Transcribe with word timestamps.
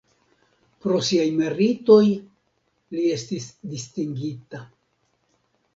Pro 0.85 0.95
siaj 1.09 1.25
meritoj 1.41 2.01
li 2.09 3.05
estis 3.19 3.47
distingita. 3.75 4.65